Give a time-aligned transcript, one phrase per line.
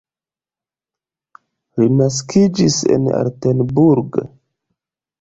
[1.83, 4.23] Li naskiĝis en Altenburg.